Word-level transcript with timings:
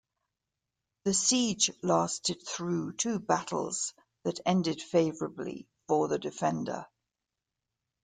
The 1.05 1.13
siege 1.13 1.69
lasted 1.83 2.41
through 2.41 2.93
two 2.93 3.19
battles 3.19 3.93
that 4.23 4.39
ended 4.47 4.81
favorably 4.81 5.67
for 5.87 6.07
the 6.07 6.17
defender. 6.17 6.87